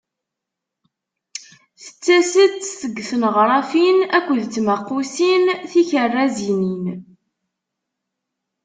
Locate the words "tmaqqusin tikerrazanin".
4.53-6.85